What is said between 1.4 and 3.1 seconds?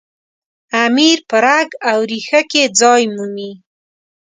رګ او ریښه کې ځای